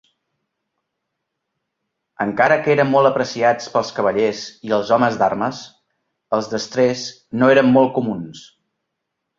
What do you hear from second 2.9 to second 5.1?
molt apreciats pels cavallers i els